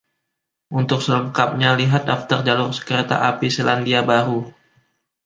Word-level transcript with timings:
Untuk 0.79 0.99
selengkapnya, 1.05 1.69
lihat 1.81 2.01
daftar 2.09 2.39
jalur 2.47 2.71
kereta 2.87 3.15
api 3.29 3.47
Selandia 3.57 3.99
Baru. 4.11 4.39